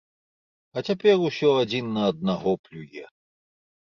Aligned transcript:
А 0.77 0.81
цяпер 0.91 1.19
усе 1.27 1.51
адзін 1.63 1.85
на 1.97 2.01
аднаго 2.13 2.55
плюе. 2.65 3.05